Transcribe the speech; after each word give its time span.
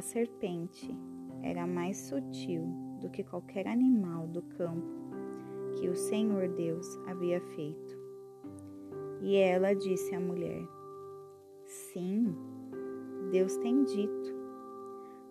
A 0.00 0.02
serpente 0.02 0.88
era 1.42 1.66
mais 1.66 1.98
sutil 1.98 2.64
do 3.02 3.10
que 3.10 3.22
qualquer 3.22 3.66
animal 3.68 4.26
do 4.28 4.40
campo 4.40 4.88
que 5.74 5.90
o 5.90 5.94
Senhor 5.94 6.48
Deus 6.48 6.96
havia 7.06 7.38
feito. 7.38 7.98
E 9.20 9.36
ela 9.36 9.74
disse 9.74 10.14
à 10.14 10.18
mulher: 10.18 10.66
Sim, 11.66 12.34
Deus 13.30 13.58
tem 13.58 13.84
dito: 13.84 14.34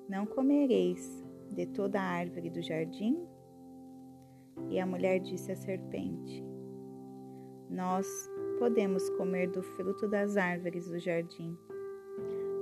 Não 0.08 0.28
comereis 0.28 1.26
de 1.50 1.66
toda 1.66 2.00
a 2.00 2.04
árvore 2.04 2.52
do 2.52 2.62
jardim? 2.62 3.28
E 4.70 4.80
a 4.80 4.86
mulher 4.86 5.18
disse 5.20 5.52
à 5.52 5.56
serpente: 5.56 6.46
Nós 7.72 8.08
podemos 8.60 9.10
comer 9.18 9.48
do 9.48 9.64
fruto 9.64 10.08
das 10.08 10.38
árvores 10.38 10.88
do 10.88 11.00
jardim, 11.00 11.58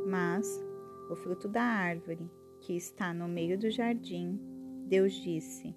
mas 0.07 0.65
o 1.09 1.15
fruto 1.15 1.47
da 1.47 1.63
árvore 1.63 2.29
que 2.61 2.75
está 2.75 3.13
no 3.13 3.27
meio 3.27 3.57
do 3.57 3.69
jardim, 3.69 4.39
Deus 4.87 5.13
disse: 5.13 5.75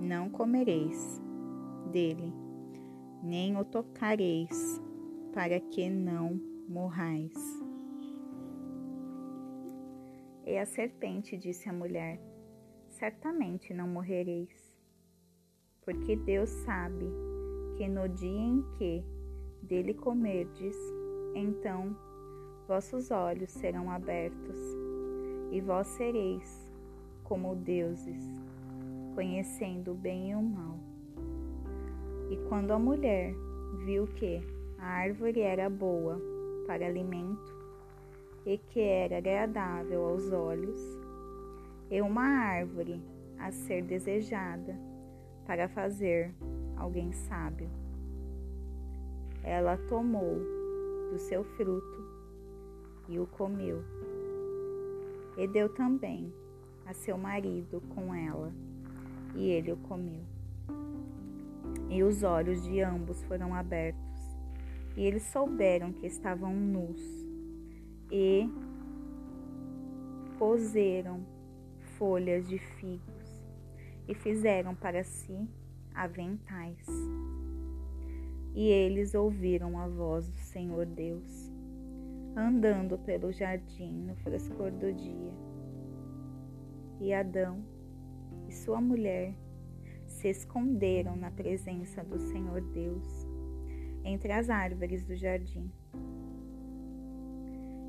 Não 0.00 0.28
comereis 0.30 1.20
dele, 1.92 2.32
nem 3.22 3.56
o 3.56 3.64
tocareis, 3.64 4.80
para 5.32 5.60
que 5.60 5.88
não 5.88 6.40
morrais. 6.68 7.32
E 10.46 10.56
a 10.56 10.64
serpente 10.64 11.36
disse 11.36 11.68
à 11.68 11.72
mulher: 11.72 12.20
Certamente 12.88 13.72
não 13.74 13.86
morrereis, 13.86 14.76
porque 15.82 16.16
Deus 16.16 16.48
sabe 16.48 17.06
que 17.76 17.86
no 17.86 18.08
dia 18.08 18.28
em 18.28 18.62
que 18.76 19.04
dele 19.62 19.94
comerdes, 19.94 20.76
então 21.34 21.96
vossos 22.68 23.10
olhos 23.10 23.50
serão 23.50 23.90
abertos 23.90 24.58
e 25.50 25.58
vós 25.58 25.86
sereis 25.86 26.70
como 27.24 27.56
deuses, 27.56 28.22
conhecendo 29.14 29.92
o 29.92 29.94
bem 29.94 30.32
e 30.32 30.34
o 30.34 30.42
mal. 30.42 30.78
E 32.30 32.36
quando 32.46 32.72
a 32.72 32.78
mulher 32.78 33.32
viu 33.86 34.06
que 34.06 34.42
a 34.78 34.84
árvore 34.84 35.40
era 35.40 35.70
boa 35.70 36.20
para 36.66 36.86
alimento 36.86 37.56
e 38.44 38.58
que 38.58 38.80
era 38.80 39.16
agradável 39.16 40.04
aos 40.04 40.30
olhos, 40.30 40.78
e 41.90 42.02
uma 42.02 42.22
árvore 42.22 43.02
a 43.38 43.50
ser 43.50 43.82
desejada 43.82 44.78
para 45.46 45.68
fazer 45.68 46.34
alguém 46.76 47.12
sábio, 47.12 47.70
ela 49.42 49.78
tomou 49.88 50.36
do 51.10 51.18
seu 51.18 51.42
fruto 51.42 51.97
e 53.08 53.18
o 53.18 53.26
comeu 53.26 53.82
e 55.38 55.46
deu 55.46 55.68
também 55.68 56.34
a 56.84 56.92
seu 56.92 57.16
marido 57.16 57.80
com 57.94 58.12
ela, 58.12 58.52
e 59.36 59.48
ele 59.48 59.70
o 59.70 59.76
comeu. 59.76 60.24
E 61.88 62.02
os 62.02 62.24
olhos 62.24 62.64
de 62.64 62.80
ambos 62.80 63.22
foram 63.22 63.54
abertos, 63.54 64.02
e 64.96 65.02
eles 65.02 65.22
souberam 65.22 65.92
que 65.92 66.06
estavam 66.08 66.52
nus, 66.52 67.00
e 68.10 68.50
coseram 70.40 71.24
folhas 71.98 72.48
de 72.48 72.58
figos, 72.58 73.46
e 74.08 74.14
fizeram 74.14 74.74
para 74.74 75.04
si 75.04 75.48
aventais. 75.94 76.84
E 78.56 78.66
eles 78.66 79.14
ouviram 79.14 79.78
a 79.78 79.86
voz 79.86 80.28
do 80.28 80.38
Senhor 80.38 80.84
Deus 80.84 81.47
andando 82.38 82.96
pelo 82.98 83.32
jardim 83.32 83.90
no 83.90 84.14
frescor 84.16 84.70
do 84.70 84.92
dia. 84.92 85.32
E 87.00 87.12
Adão 87.12 87.64
e 88.48 88.52
sua 88.52 88.80
mulher 88.80 89.34
se 90.06 90.28
esconderam 90.28 91.16
na 91.16 91.32
presença 91.32 92.04
do 92.04 92.18
Senhor 92.18 92.60
Deus 92.60 93.26
entre 94.04 94.32
as 94.32 94.48
árvores 94.48 95.04
do 95.04 95.16
jardim. 95.16 95.70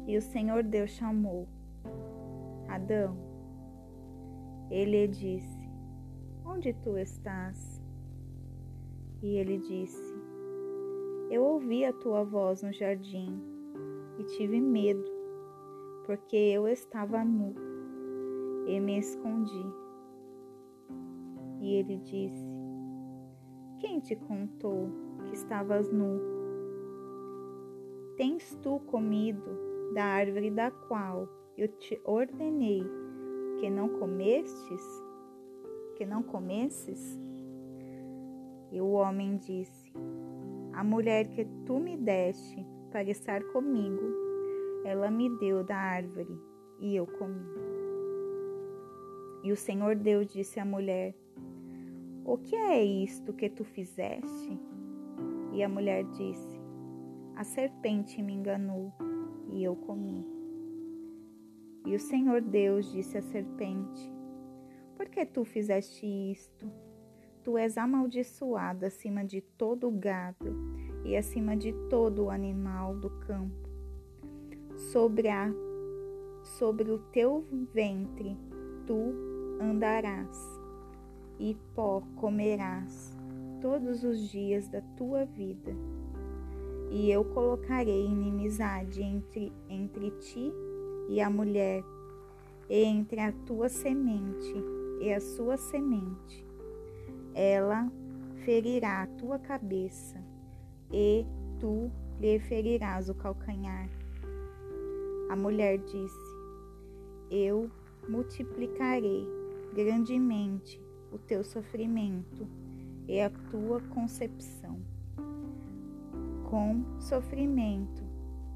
E 0.07 0.17
o 0.17 0.21
Senhor 0.21 0.63
Deus 0.63 0.89
chamou 0.91 1.47
Adão. 2.67 3.15
Ele 4.71 5.07
disse: 5.07 5.69
Onde 6.43 6.73
tu 6.73 6.97
estás? 6.97 7.79
E 9.21 9.37
ele 9.37 9.59
disse: 9.59 10.13
Eu 11.29 11.43
ouvi 11.43 11.85
a 11.85 11.93
tua 11.93 12.23
voz 12.23 12.63
no 12.63 12.73
jardim 12.73 13.48
e 14.19 14.23
tive 14.25 14.59
medo, 14.59 15.09
porque 16.05 16.35
eu 16.35 16.67
estava 16.67 17.23
nu 17.23 17.55
e 18.67 18.77
me 18.79 18.99
escondi. 18.99 19.65
E 21.61 21.75
ele 21.75 21.97
disse: 21.99 22.45
Quem 23.79 24.01
te 24.01 24.17
contou 24.17 24.89
que 25.25 25.33
estavas 25.33 25.89
nu? 25.91 26.19
Tens 28.17 28.53
tu 28.61 28.79
comido 28.81 29.93
da 29.93 30.03
árvore 30.03 30.51
da 30.51 30.69
qual 30.69 31.27
eu 31.57 31.69
te 31.69 31.99
ordenei 32.03 32.83
que 33.57 33.69
não 33.69 33.87
comestes? 33.87 34.83
Que 35.95 36.05
não 36.05 36.21
comesses? 36.21 37.17
E 38.69 38.81
o 38.81 38.91
homem 38.91 39.37
disse: 39.37 39.93
A 40.73 40.83
mulher 40.83 41.29
que 41.29 41.45
tu 41.65 41.79
me 41.79 41.95
deste 41.95 42.65
para 42.91 43.09
estar 43.09 43.43
comigo. 43.45 44.01
Ela 44.83 45.09
me 45.09 45.29
deu 45.37 45.63
da 45.63 45.77
árvore 45.77 46.39
e 46.79 46.95
eu 46.95 47.05
comi. 47.05 47.45
E 49.43 49.51
o 49.51 49.55
Senhor 49.55 49.95
Deus 49.95 50.27
disse 50.31 50.59
à 50.59 50.65
mulher: 50.65 51.15
O 52.25 52.37
que 52.37 52.55
é 52.55 52.83
isto 52.83 53.33
que 53.33 53.49
tu 53.49 53.63
fizeste? 53.63 54.59
E 55.53 55.63
a 55.63 55.69
mulher 55.69 56.03
disse: 56.05 56.59
A 57.35 57.43
serpente 57.43 58.21
me 58.21 58.33
enganou 58.33 58.93
e 59.51 59.63
eu 59.63 59.75
comi. 59.75 60.27
E 61.85 61.95
o 61.95 61.99
Senhor 61.99 62.41
Deus 62.41 62.91
disse 62.91 63.17
à 63.17 63.21
serpente: 63.21 64.11
Por 64.95 65.07
que 65.09 65.25
tu 65.25 65.45
fizeste 65.45 66.05
isto? 66.05 66.69
Tu 67.43 67.57
és 67.57 67.77
amaldiçoada 67.77 68.87
acima 68.87 69.23
de 69.23 69.41
todo 69.41 69.87
o 69.87 69.91
gado 69.91 70.53
e 71.09 71.17
acima 71.17 71.57
de 71.57 71.73
todo 71.89 72.25
o 72.25 72.29
animal 72.29 72.95
do 72.95 73.09
campo. 73.09 73.67
Sobre, 74.91 75.27
a, 75.27 75.51
sobre 76.43 76.91
o 76.91 76.99
teu 77.11 77.43
ventre 77.73 78.37
tu 78.85 79.13
andarás, 79.59 80.37
e 81.39 81.57
pó 81.73 82.03
comerás 82.15 83.17
todos 83.59 84.03
os 84.03 84.29
dias 84.29 84.67
da 84.67 84.81
tua 84.97 85.25
vida. 85.25 85.75
E 86.91 87.09
eu 87.09 87.25
colocarei 87.25 88.05
inimizade 88.05 89.01
entre, 89.01 89.51
entre 89.67 90.11
ti 90.11 90.53
e 91.09 91.19
a 91.19 91.29
mulher, 91.29 91.83
e 92.69 92.83
entre 92.83 93.19
a 93.19 93.31
tua 93.47 93.67
semente 93.67 94.53
e 95.01 95.11
a 95.11 95.19
sua 95.19 95.57
semente. 95.57 96.45
Ela 97.33 97.91
ferirá 98.43 99.01
a 99.03 99.07
tua 99.07 99.39
cabeça 99.39 100.28
e 100.91 101.25
tu 101.59 101.91
lhe 102.19 102.39
ferirás 102.39 103.09
o 103.09 103.15
calcanhar. 103.15 103.89
A 105.29 105.35
mulher 105.35 105.77
disse: 105.79 106.35
Eu 107.29 107.69
multiplicarei 108.07 109.25
grandemente 109.73 110.81
o 111.11 111.17
teu 111.17 111.43
sofrimento 111.43 112.47
e 113.07 113.19
a 113.21 113.29
tua 113.29 113.81
concepção. 113.81 114.79
Com 116.49 116.83
sofrimento 116.99 118.03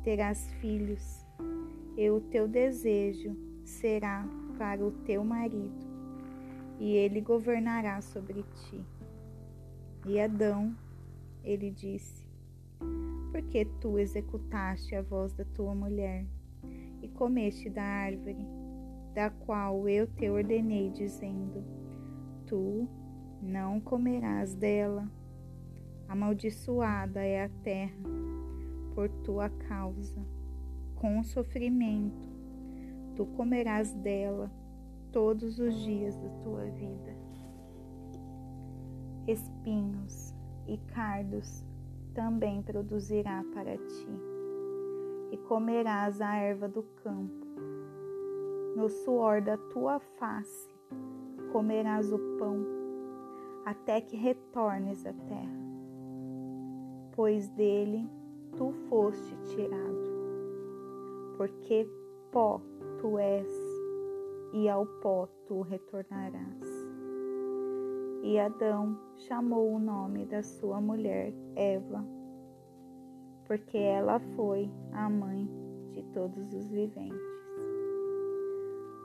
terás 0.03 0.51
filhos, 0.59 1.25
e 1.95 2.09
o 2.09 2.19
teu 2.19 2.47
desejo 2.47 3.35
será 3.63 4.25
para 4.57 4.83
o 4.83 4.91
teu 4.91 5.23
marido, 5.23 5.87
e 6.79 6.91
ele 6.91 7.21
governará 7.21 8.01
sobre 8.01 8.43
ti. 8.43 8.83
E 10.05 10.19
Adão, 10.19 10.75
ele 11.43 11.71
disse: 11.71 12.23
porque 13.33 13.65
tu 13.81 13.97
executaste 13.97 14.95
a 14.95 15.01
voz 15.01 15.33
da 15.33 15.43
tua 15.43 15.73
mulher 15.73 16.23
e 17.01 17.07
comeste 17.09 17.67
da 17.67 17.81
árvore, 17.81 18.45
da 19.15 19.31
qual 19.31 19.89
eu 19.89 20.05
te 20.05 20.29
ordenei, 20.29 20.91
dizendo: 20.91 21.63
Tu 22.45 22.87
não 23.41 23.79
comerás 23.79 24.53
dela. 24.53 25.11
Amaldiçoada 26.07 27.21
é 27.21 27.45
a 27.45 27.49
terra 27.63 28.03
por 28.93 29.09
tua 29.09 29.49
causa. 29.49 30.23
Com 30.95 31.23
sofrimento 31.23 32.29
tu 33.15 33.25
comerás 33.25 33.93
dela 33.93 34.51
todos 35.11 35.57
os 35.57 35.73
dias 35.81 36.15
da 36.15 36.29
tua 36.43 36.65
vida. 36.65 37.15
Espinhos 39.27 40.32
e 40.67 40.77
cardos 40.93 41.63
também 42.13 42.61
produzirá 42.61 43.43
para 43.53 43.77
ti, 43.77 44.07
e 45.31 45.37
comerás 45.37 46.21
a 46.21 46.35
erva 46.35 46.67
do 46.67 46.83
campo. 47.03 47.43
no 48.75 48.89
suor 48.89 49.39
da 49.39 49.55
tua 49.55 49.99
face 49.99 50.73
comerás 51.51 52.11
o 52.11 52.17
pão, 52.39 52.65
até 53.63 54.01
que 54.01 54.17
retornes 54.17 55.05
à 55.05 55.13
terra, 55.13 55.63
pois 57.15 57.47
dele 57.49 58.09
tu 58.57 58.71
foste 58.89 59.35
tirado, 59.45 60.13
porque 61.37 61.87
pó 62.31 62.59
tu 62.99 63.19
és, 63.19 63.47
e 64.53 64.67
ao 64.67 64.85
pó 64.85 65.27
tu 65.45 65.61
retornarás. 65.61 66.72
E 68.23 68.39
Adão 68.39 68.97
chamou 69.17 69.73
o 69.73 69.79
nome 69.79 70.25
da 70.25 70.41
sua 70.41 70.79
mulher 70.79 71.33
Eva, 71.57 72.05
porque 73.45 73.77
ela 73.77 74.17
foi 74.37 74.71
a 74.93 75.09
mãe 75.09 75.45
de 75.91 76.01
todos 76.13 76.53
os 76.53 76.71
viventes. 76.71 77.19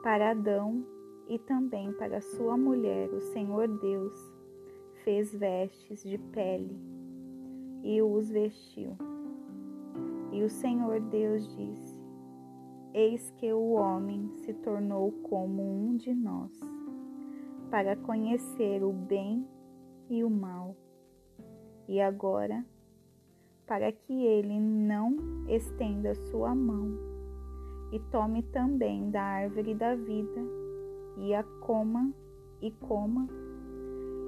Para 0.05 0.31
Adão 0.31 0.87
e 1.29 1.37
também 1.37 1.93
para 1.95 2.21
sua 2.21 2.57
mulher, 2.57 3.13
o 3.13 3.21
Senhor 3.21 3.67
Deus 3.67 4.15
fez 5.03 5.35
vestes 5.35 6.05
de 6.05 6.17
pele 6.17 6.79
e 7.83 8.01
os 8.01 8.31
vestiu. 8.31 8.97
E 10.31 10.45
o 10.45 10.49
Senhor 10.49 11.01
Deus 11.01 11.45
disse: 11.57 12.01
Eis 12.95 13.33
que 13.33 13.53
o 13.53 13.73
homem 13.73 14.31
se 14.37 14.55
tornou 14.55 15.11
como 15.25 15.61
um 15.61 15.97
de 15.97 16.15
nós, 16.15 16.53
para 17.71 17.97
conhecer 17.97 18.83
o 18.83 18.93
bem 18.93 19.47
e 20.09 20.25
o 20.25 20.31
mal. 20.31 20.75
E 21.87 22.01
agora, 22.01 22.65
para 23.67 23.93
que 23.93 24.25
ele 24.25 24.59
não 24.59 25.17
estenda 25.49 26.15
sua 26.15 26.55
mão 26.55 26.97
e 27.93 27.99
tome 28.11 28.43
também 28.43 29.11
da 29.11 29.23
árvore 29.23 29.75
da 29.75 29.95
vida 29.95 30.41
e 31.19 31.35
a 31.35 31.43
coma 31.61 32.13
e 32.61 32.71
coma 32.71 33.27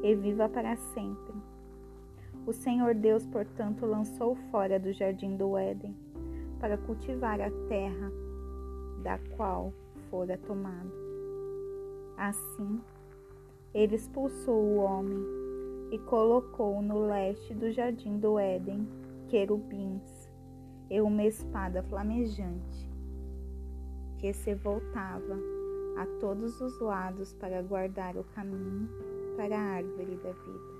e 0.03 0.15
viva 0.15 0.49
para 0.49 0.77
sempre. 0.77 1.35
O 2.47 2.53
Senhor 2.53 2.95
Deus, 2.95 3.27
portanto, 3.27 3.85
lançou 3.85 4.35
fora 4.51 4.79
do 4.79 4.93
jardim 4.93 5.37
do 5.37 5.57
Éden 5.57 5.95
para 6.59 6.79
cultivar 6.79 7.41
a 7.41 7.51
terra 7.69 8.11
da 9.03 9.19
qual 9.37 9.73
fora 10.11 10.39
tomado. 10.39 10.91
Assim, 12.17 12.81
ele 13.73 13.95
expulsou 13.95 14.63
o 14.63 14.77
homem 14.77 15.25
e 15.93 15.99
colocou 15.99 16.83
no 16.83 17.07
leste 17.07 17.55
do 17.55 17.71
jardim 17.71 18.19
do 18.19 18.39
Éden 18.39 18.87
querubins 19.29 20.31
e 20.89 21.01
uma 21.01 21.23
espada 21.23 21.83
flamejante 21.85 22.91
que 24.19 24.33
se 24.33 24.55
voltava 24.55 25.39
a 25.97 26.07
todos 26.19 26.61
os 26.61 26.81
lados 26.81 27.33
para 27.35 27.63
guardar 27.63 28.17
o 28.17 28.25
caminho 28.25 28.89
para 29.37 29.57
a 29.57 29.77
árvore 29.77 30.17
da 30.17 30.33
vida. 30.33 30.80